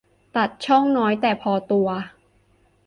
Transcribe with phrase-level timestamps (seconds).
[0.35, 1.89] ตัดช่องน้อยแต่พอตัว